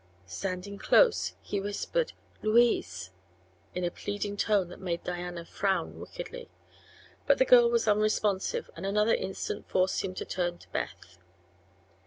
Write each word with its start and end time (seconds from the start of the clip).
Standing 0.25 0.79
close 0.79 1.35
he 1.43 1.59
whispered 1.61 2.13
"Louise!" 2.41 3.11
in 3.75 3.83
a 3.83 3.91
pleading 3.91 4.35
tone 4.35 4.67
that 4.69 4.79
made 4.81 5.03
Diana 5.03 5.45
frown 5.45 5.99
wickedly. 5.99 6.49
But 7.27 7.37
the 7.37 7.45
girl 7.45 7.69
was 7.69 7.87
unresponsive 7.87 8.71
and 8.75 8.83
another 8.83 9.13
instant 9.13 9.69
forced 9.69 10.03
him 10.03 10.15
to 10.15 10.25
turn 10.25 10.57
to 10.57 10.69
Beth. 10.69 11.19